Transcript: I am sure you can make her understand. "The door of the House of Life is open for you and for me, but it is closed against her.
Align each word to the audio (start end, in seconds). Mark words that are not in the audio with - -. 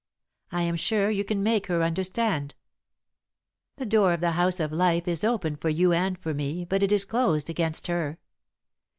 I 0.51 0.63
am 0.63 0.77
sure 0.77 1.11
you 1.11 1.23
can 1.23 1.43
make 1.43 1.67
her 1.67 1.83
understand. 1.83 2.55
"The 3.75 3.85
door 3.85 4.13
of 4.13 4.19
the 4.19 4.31
House 4.31 4.59
of 4.59 4.71
Life 4.71 5.07
is 5.07 5.23
open 5.23 5.57
for 5.57 5.69
you 5.69 5.93
and 5.93 6.17
for 6.17 6.33
me, 6.33 6.65
but 6.65 6.81
it 6.81 6.91
is 6.91 7.05
closed 7.05 7.51
against 7.51 7.85
her. 7.85 8.17